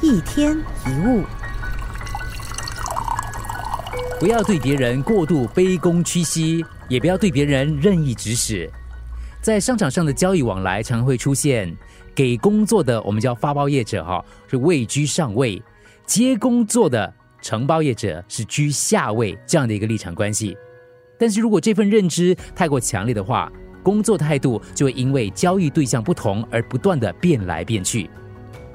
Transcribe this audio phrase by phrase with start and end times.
[0.00, 0.56] 一天
[0.86, 1.24] 一物，
[4.20, 8.70] 不要对别人过度卑躬屈膝，也不要对别人任意指使。
[9.42, 11.76] 在商场上的交易往来，常会出现
[12.14, 15.60] 给工作的我们叫发包业者哈，是位居上位；
[16.06, 17.12] 接工作的
[17.42, 20.56] 承包业者是居下位这样的一个立场关系。
[21.18, 23.50] 但是如果这份认知太过强烈的话，
[23.82, 28.08] 工作态度就会因为交易对象不同而不断的变来变去。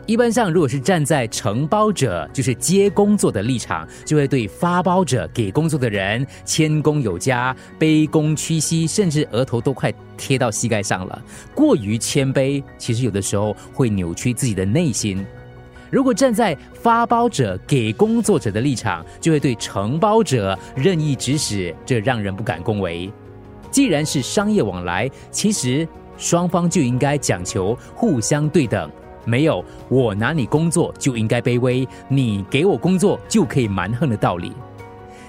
[0.06, 11.24] 一般上，如果是站在承包者，就是接工作的立场，就会对发包者给工作的人谦恭有加、卑躬屈膝，甚至额头都快贴到膝盖上了。
[11.56, 15.26] 过于谦卑，其实有的时候会扭曲自己的内心。
[15.90, 23.10] 如果站在发包者给工作者的立场，就会对承包者任意指使，这让人不敢恭维。
[23.72, 28.92] 既然是商业往来，其实双方就应该讲求互相对等。
[29.26, 34.54] 没有我拿你工作就应该卑微，你给我工作就可以蛮横的道理。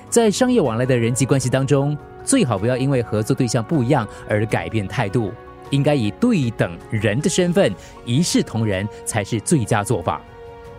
[0.09, 5.33] 在商业往来的人际关系当中，最好不要因为合作对象不一样而改变态度，
[5.71, 7.73] 应该以对等人的身份
[8.05, 10.21] 一视同仁才是最佳做法。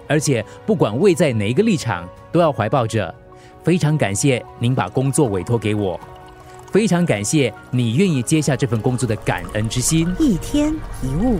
[0.07, 3.13] 而且不管位在哪一个立场，都要怀抱着
[3.63, 5.99] 非常感谢您把工作委托给我，
[6.71, 10.07] 非常感谢你愿意接下这份工作的感恩之心。
[10.19, 11.39] 一天一物。